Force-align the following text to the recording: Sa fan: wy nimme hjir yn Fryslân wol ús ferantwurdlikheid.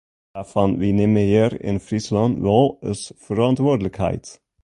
Sa 0.35 0.41
fan: 0.51 0.71
wy 0.79 0.89
nimme 0.97 1.23
hjir 1.31 1.53
yn 1.69 1.77
Fryslân 1.85 2.33
wol 2.45 2.69
ús 2.91 3.01
ferantwurdlikheid. 3.23 4.25